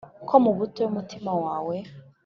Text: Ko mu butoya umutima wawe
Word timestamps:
Ko 0.27 0.35
mu 0.43 0.51
butoya 0.57 0.87
umutima 0.91 1.31
wawe 1.43 1.75